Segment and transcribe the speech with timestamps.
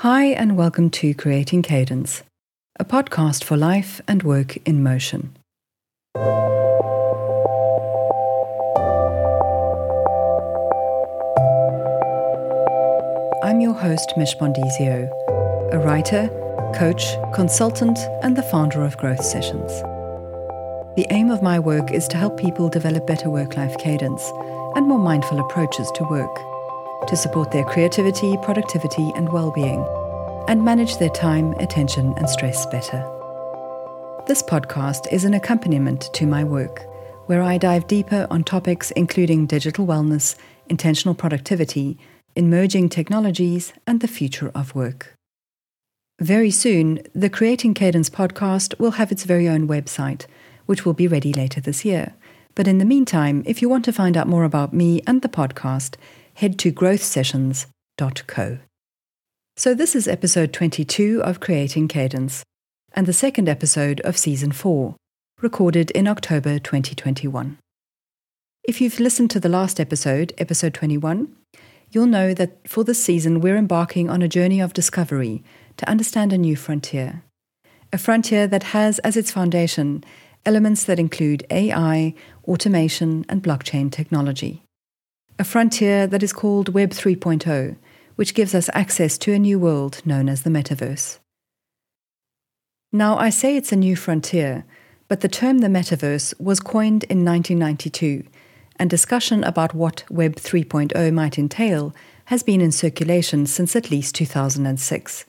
[0.00, 2.22] Hi, and welcome to Creating Cadence,
[2.78, 5.36] a podcast for life and work in motion.
[13.42, 15.10] I'm your host, Mish Bondizio,
[15.70, 16.28] a writer,
[16.74, 17.04] coach,
[17.34, 19.70] consultant, and the founder of Growth Sessions.
[20.96, 24.32] The aim of my work is to help people develop better work life cadence
[24.76, 26.38] and more mindful approaches to work
[27.06, 29.84] to support their creativity, productivity, and well being,
[30.48, 32.98] and manage their time, attention, and stress better.
[34.26, 36.84] This podcast is an accompaniment to my work,
[37.26, 40.36] where I dive deeper on topics including digital wellness,
[40.68, 41.98] intentional productivity,
[42.36, 45.14] emerging technologies, and the future of work.
[46.20, 50.26] Very soon, the Creating Cadence podcast will have its very own website,
[50.66, 52.14] which will be ready later this year.
[52.54, 55.28] But in the meantime, if you want to find out more about me and the
[55.28, 55.96] podcast,
[56.40, 58.58] head to growthsessions.co.
[59.58, 62.42] So, this is episode 22 of Creating Cadence,
[62.94, 64.96] and the second episode of season 4,
[65.42, 67.58] recorded in October 2021.
[68.64, 71.28] If you've listened to the last episode, episode 21,
[71.90, 75.44] you'll know that for this season we're embarking on a journey of discovery
[75.76, 77.22] to understand a new frontier.
[77.92, 80.02] A frontier that has as its foundation
[80.46, 82.14] elements that include AI,
[82.48, 84.62] automation, and blockchain technology
[85.40, 87.74] a frontier that is called Web 3.0,
[88.16, 91.18] which gives us access to a new world known as the metaverse.
[92.92, 94.66] Now, I say it's a new frontier,
[95.08, 98.24] but the term the metaverse was coined in 1992,
[98.76, 101.94] and discussion about what Web 3.0 might entail
[102.26, 105.24] has been in circulation since at least 2006.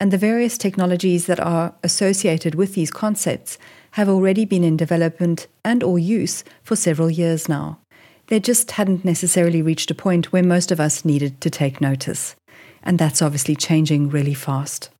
[0.00, 3.58] And the various technologies that are associated with these concepts
[3.92, 7.78] have already been in development and or use for several years now
[8.28, 12.34] they just hadn't necessarily reached a point where most of us needed to take notice.
[12.82, 14.90] And that's obviously changing really fast.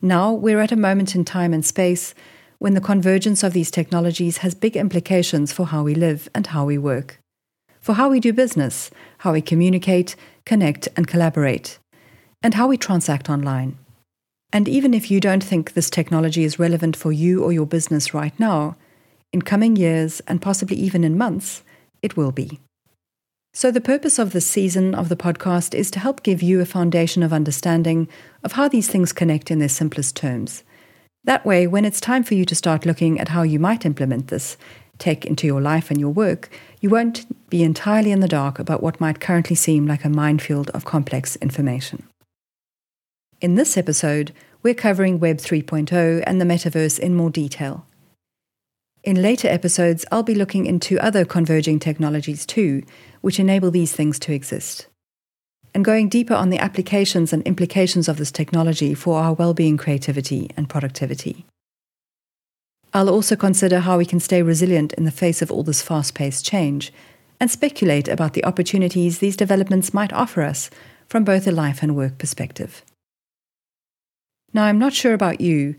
[0.00, 2.14] Now we're at a moment in time and space
[2.58, 6.64] when the convergence of these technologies has big implications for how we live and how
[6.64, 7.18] we work,
[7.80, 11.78] for how we do business, how we communicate, connect, and collaborate,
[12.42, 13.78] and how we transact online.
[14.52, 18.14] And even if you don't think this technology is relevant for you or your business
[18.14, 18.76] right now,
[19.32, 21.62] in coming years and possibly even in months,
[22.02, 22.60] it will be.
[23.54, 26.66] So, the purpose of this season of the podcast is to help give you a
[26.66, 28.08] foundation of understanding
[28.44, 30.62] of how these things connect in their simplest terms.
[31.24, 34.28] That way, when it's time for you to start looking at how you might implement
[34.28, 34.56] this
[34.98, 36.50] tech into your life and your work,
[36.80, 40.70] you won't be entirely in the dark about what might currently seem like a minefield
[40.70, 42.04] of complex information.
[43.40, 44.32] In this episode,
[44.62, 47.86] we're covering Web 3.0 and the metaverse in more detail.
[49.08, 52.82] In later episodes, I'll be looking into other converging technologies too,
[53.22, 54.86] which enable these things to exist.
[55.72, 60.50] And going deeper on the applications and implications of this technology for our well-being, creativity,
[60.58, 61.46] and productivity.
[62.92, 66.44] I'll also consider how we can stay resilient in the face of all this fast-paced
[66.44, 66.92] change
[67.40, 70.68] and speculate about the opportunities these developments might offer us
[71.08, 72.84] from both a life and work perspective.
[74.52, 75.76] Now, I'm not sure about you,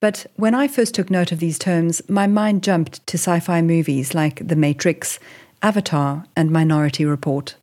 [0.00, 3.62] but when I first took note of these terms, my mind jumped to sci fi
[3.62, 5.18] movies like The Matrix,
[5.62, 7.56] Avatar, and Minority Report.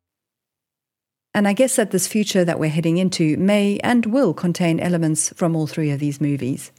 [1.33, 5.29] And I guess that this future that we're heading into may and will contain elements
[5.29, 6.71] from all three of these movies.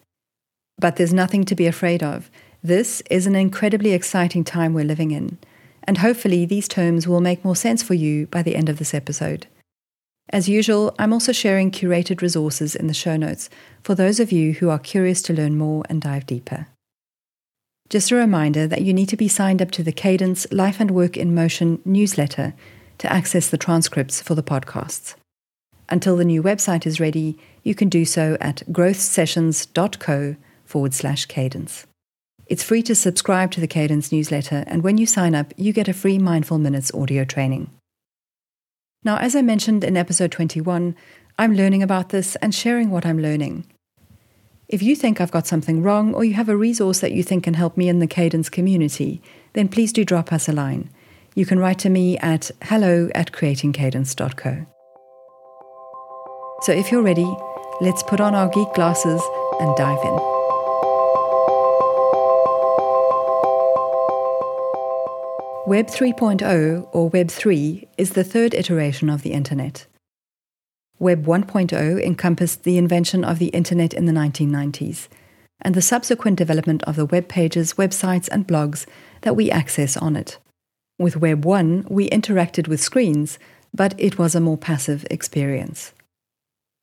[0.79, 2.31] But there's nothing to be afraid of.
[2.63, 5.39] This is an incredibly exciting time we're living in,
[5.85, 8.95] and hopefully these terms will make more sense for you by the end of this
[8.95, 9.47] episode.
[10.33, 13.51] As usual, I'm also sharing curated resources in the show notes
[13.83, 16.69] for those of you who are curious to learn more and dive deeper.
[17.91, 20.91] Just a reminder that you need to be signed up to the Cadence Life and
[20.91, 22.55] Work in Motion newsletter
[22.97, 25.17] to access the transcripts for the podcasts.
[25.91, 31.87] Until the new website is ready, you can do so at growthsessions.co forward slash cadence.
[32.47, 35.89] It's free to subscribe to the Cadence newsletter, and when you sign up, you get
[35.89, 37.71] a free Mindful Minutes audio training.
[39.05, 40.95] Now, as I mentioned in episode 21,
[41.39, 43.67] I'm learning about this and sharing what I'm learning.
[44.69, 47.45] If you think I've got something wrong or you have a resource that you think
[47.45, 49.21] can help me in the Cadence community,
[49.55, 50.89] then please do drop us a line.
[51.35, 54.67] You can write to me at hello at creatingcadence.co.
[56.61, 57.31] So if you're ready,
[57.81, 59.21] let's put on our geek glasses
[59.61, 60.42] and dive in.
[65.65, 69.87] Web 3.0 or Web 3 is the third iteration of the Internet.
[70.99, 75.07] Web 1.0 encompassed the invention of the Internet in the 1990s
[75.61, 78.87] and the subsequent development of the web pages, websites, and blogs
[79.21, 80.39] that we access on it.
[80.99, 83.39] With Web 1, we interacted with screens,
[83.73, 85.93] but it was a more passive experience.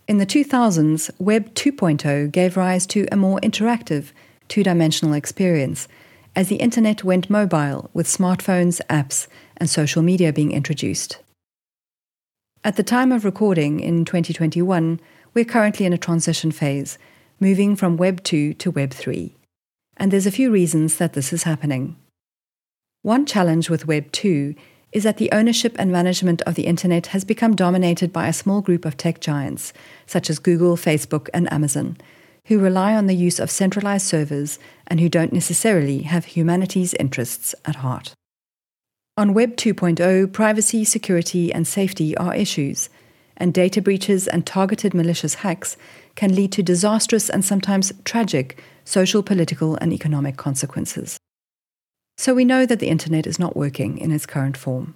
[0.08, 4.12] In the 2000s, Web 2.0 gave rise to a more interactive,
[4.48, 5.90] two dimensional experience
[6.36, 9.28] as the internet went mobile with smartphones, apps,
[9.58, 11.20] and social media being introduced.
[12.64, 15.00] At the time of recording in 2021,
[15.34, 16.98] we're currently in a transition phase,
[17.40, 19.36] moving from Web 2 to Web 3.
[19.98, 21.96] And there's a few reasons that this is happening.
[23.02, 24.56] One challenge with Web 2
[24.92, 28.62] is that the ownership and management of the internet has become dominated by a small
[28.62, 29.72] group of tech giants,
[30.06, 31.98] such as Google, Facebook, and Amazon,
[32.46, 37.54] who rely on the use of centralized servers and who don't necessarily have humanity's interests
[37.66, 38.14] at heart.
[39.18, 42.90] On Web 2.0, privacy, security, and safety are issues,
[43.36, 45.78] and data breaches and targeted malicious hacks
[46.16, 51.18] can lead to disastrous and sometimes tragic social, political, and economic consequences.
[52.18, 54.96] So we know that the internet is not working in its current form.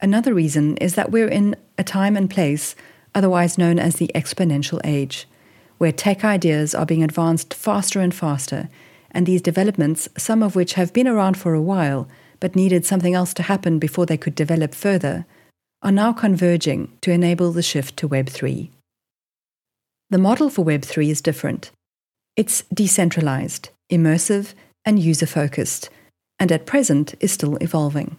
[0.00, 2.74] Another reason is that we're in a time and place
[3.14, 5.26] otherwise known as the exponential age,
[5.80, 8.68] where tech ideas are being advanced faster and faster,
[9.12, 12.06] and these developments, some of which have been around for a while
[12.38, 15.24] but needed something else to happen before they could develop further,
[15.82, 18.70] are now converging to enable the shift to Web 3.
[20.10, 21.70] The model for Web 3 is different.
[22.36, 24.52] It's decentralized, immersive,
[24.84, 25.88] and user focused,
[26.38, 28.18] and at present is still evolving.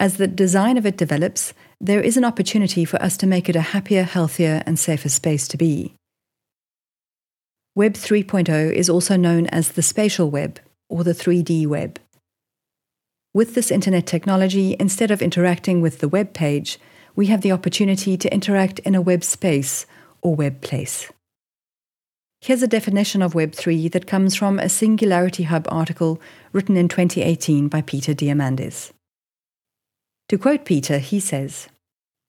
[0.00, 3.54] As the design of it develops, there is an opportunity for us to make it
[3.54, 5.94] a happier, healthier, and safer space to be.
[7.76, 10.58] Web 3.0 is also known as the spatial web
[10.88, 12.00] or the 3D web.
[13.34, 16.78] With this internet technology, instead of interacting with the web page,
[17.14, 19.84] we have the opportunity to interact in a web space
[20.22, 21.12] or web place.
[22.40, 26.18] Here's a definition of Web3 that comes from a Singularity Hub article
[26.54, 28.90] written in 2018 by Peter Diamandis.
[30.30, 31.68] To quote Peter, he says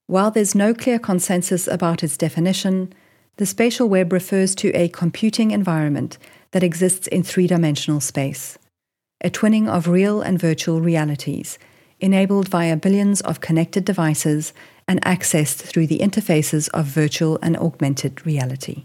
[0.08, 2.92] While there's no clear consensus about its definition,
[3.38, 6.18] the spatial web refers to a computing environment
[6.50, 8.58] that exists in three dimensional space,
[9.22, 11.58] a twinning of real and virtual realities,
[12.00, 14.52] enabled via billions of connected devices
[14.88, 18.84] and accessed through the interfaces of virtual and augmented reality.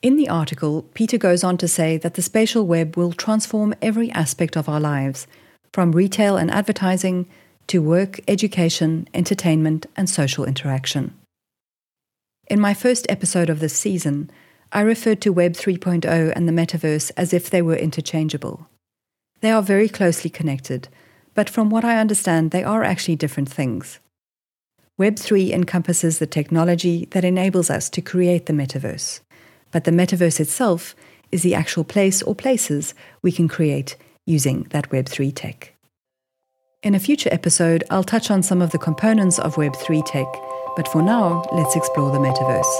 [0.00, 4.10] In the article, Peter goes on to say that the spatial web will transform every
[4.12, 5.26] aspect of our lives,
[5.72, 7.26] from retail and advertising
[7.66, 11.14] to work, education, entertainment, and social interaction.
[12.50, 14.30] In my first episode of this season,
[14.72, 18.68] I referred to Web 3.0 and the metaverse as if they were interchangeable.
[19.40, 20.88] They are very closely connected,
[21.34, 23.98] but from what I understand, they are actually different things.
[24.96, 29.20] Web 3 encompasses the technology that enables us to create the metaverse
[29.70, 30.94] but the metaverse itself
[31.30, 33.96] is the actual place or places we can create
[34.26, 35.74] using that Web3 tech.
[36.82, 40.26] In a future episode, I'll touch on some of the components of Web3 tech,
[40.78, 42.72] but for now, let's explore the metaverse.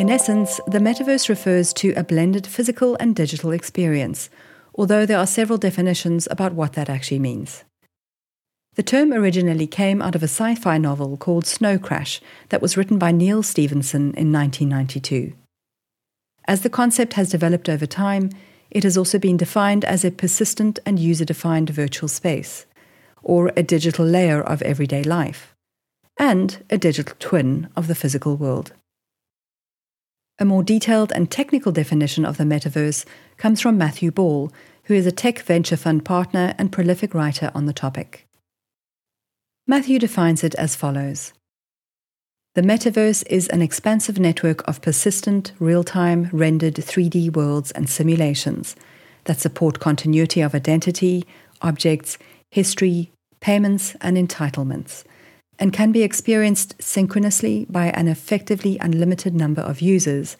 [0.00, 4.30] In essence, the metaverse refers to a blended physical and digital experience,
[4.74, 7.62] although there are several definitions about what that actually means.
[8.74, 12.76] The term originally came out of a sci fi novel called Snow Crash that was
[12.76, 15.34] written by Neal Stephenson in 1992.
[16.48, 18.30] As the concept has developed over time,
[18.72, 22.66] it has also been defined as a persistent and user defined virtual space,
[23.22, 25.54] or a digital layer of everyday life,
[26.18, 28.72] and a digital twin of the physical world.
[30.38, 33.04] A more detailed and technical definition of the metaverse
[33.36, 34.52] comes from Matthew Ball,
[34.84, 38.26] who is a tech venture fund partner and prolific writer on the topic.
[39.66, 41.32] Matthew defines it as follows
[42.54, 48.74] The metaverse is an expansive network of persistent, real time, rendered 3D worlds and simulations
[49.24, 51.24] that support continuity of identity,
[51.60, 52.18] objects,
[52.52, 55.04] history, payments, and entitlements,
[55.58, 60.36] and can be experienced synchronously by an effectively unlimited number of users,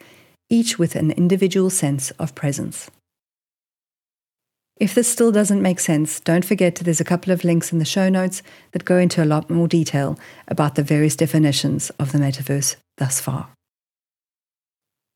[0.47, 2.91] each with an individual sense of presence.
[4.77, 7.85] If this still doesn't make sense, don't forget there's a couple of links in the
[7.85, 8.43] show notes
[8.73, 13.19] that go into a lot more detail about the various definitions of the metaverse thus
[13.19, 13.49] far.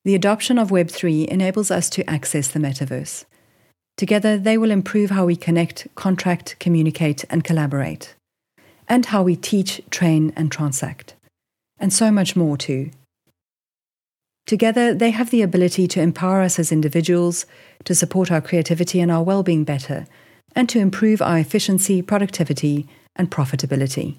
[0.03, 3.25] The adoption of Web3 enables us to access the metaverse.
[3.97, 8.13] Together, they will improve how we connect, contract, communicate, and collaborate,
[8.87, 11.15] and how we teach, train, and transact,
[11.79, 12.91] and so much more too.
[14.45, 17.47] Together, they have the ability to empower us as individuals,
[17.83, 20.05] to support our creativity and our well being better,
[20.55, 24.17] and to improve our efficiency, productivity, and profitability.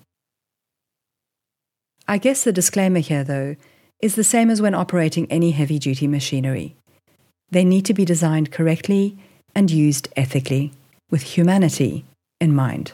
[2.09, 3.55] I guess the disclaimer here, though,
[4.03, 6.77] is the same as when operating any heavy duty machinery.
[7.51, 9.17] They need to be designed correctly
[9.55, 10.73] and used ethically,
[11.11, 12.05] with humanity
[12.41, 12.93] in mind.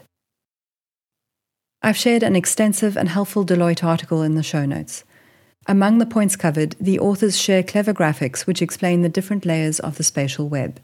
[1.83, 5.05] I've shared an extensive and helpful Deloitte article in the show notes.
[5.67, 9.97] Among the points covered, the authors share clever graphics which explain the different layers of
[9.97, 10.81] the spatial web.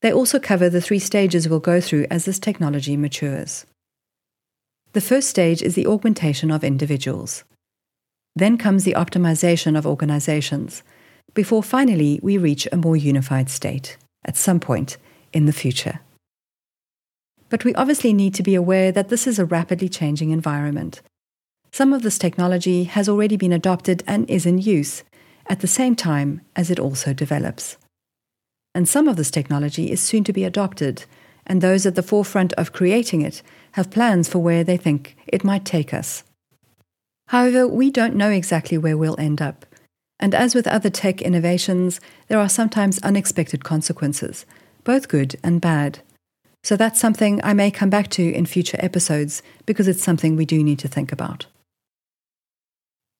[0.00, 3.66] They also cover the three stages we'll go through as this technology matures.
[4.92, 7.44] The first stage is the augmentation of individuals.
[8.34, 10.82] Then comes the optimization of organizations,
[11.34, 14.96] before finally we reach a more unified state at some point
[15.32, 16.00] in the future.
[17.48, 21.02] But we obviously need to be aware that this is a rapidly changing environment.
[21.72, 25.02] Some of this technology has already been adopted and is in use
[25.46, 27.76] at the same time as it also develops.
[28.74, 31.04] And some of this technology is soon to be adopted,
[31.46, 35.42] and those at the forefront of creating it have plans for where they think it
[35.42, 36.22] might take us.
[37.28, 39.66] However, we don't know exactly where we'll end up.
[40.20, 41.98] And as with other tech innovations,
[42.28, 44.44] there are sometimes unexpected consequences,
[44.84, 46.00] both good and bad.
[46.62, 50.44] So that's something I may come back to in future episodes because it's something we
[50.44, 51.46] do need to think about.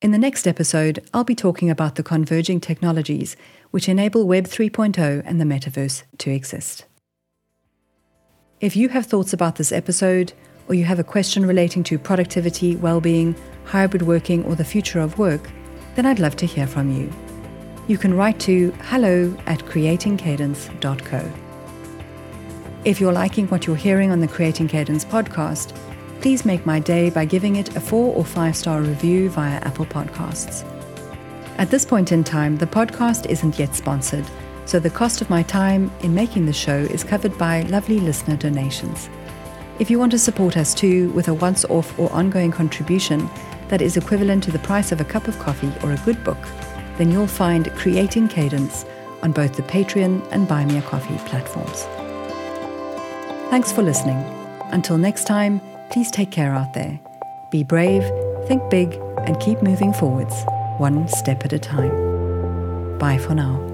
[0.03, 3.35] In the next episode, I'll be talking about the converging technologies
[3.71, 6.85] which enable Web 3.0 and the metaverse to exist.
[8.61, 10.35] If you have thoughts about this episode,
[10.69, 15.19] or you have a question relating to productivity, well-being, hybrid working, or the future of
[15.19, 15.51] work,
[16.01, 17.13] then I'd love to hear from you.
[17.87, 21.33] You can write to hello at creatingcadence.co.
[22.87, 25.77] If you're liking what you're hearing on the Creating Cadence podcast,
[26.23, 29.85] please make my day by giving it a four or five star review via Apple
[29.85, 30.65] Podcasts.
[31.59, 34.25] At this point in time, the podcast isn't yet sponsored,
[34.65, 38.39] so the cost of my time in making the show is covered by lovely listener
[38.39, 39.11] donations.
[39.79, 43.29] If you want to support us too with a once off or ongoing contribution
[43.71, 46.39] that is equivalent to the price of a cup of coffee or a good book,
[46.99, 48.85] then you'll find Creating Cadence
[49.23, 51.85] on both the Patreon and Buy Me a Coffee platforms.
[53.51, 54.19] Thanks for listening.
[54.71, 55.61] Until next time,
[55.91, 56.99] please take care out there.
[57.51, 58.05] Be brave,
[58.47, 58.95] think big,
[59.27, 60.35] and keep moving forwards,
[60.79, 62.99] one step at a time.
[62.99, 63.70] Bye for now.